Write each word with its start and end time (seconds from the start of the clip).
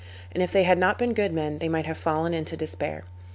And 0.31 0.41
if 0.41 0.51
they 0.51 0.63
had 0.63 0.79
not 0.79 0.97
been 0.97 1.13
good 1.13 1.31
men 1.31 1.59
they 1.59 1.69
might 1.69 1.85
have 1.85 1.95
fallen 1.95 2.33
into 2.33 2.57
despair. 2.57 3.03